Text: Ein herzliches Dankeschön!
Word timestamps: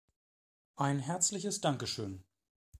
Ein 0.77 0.97
herzliches 0.97 1.61
Dankeschön! 1.61 2.23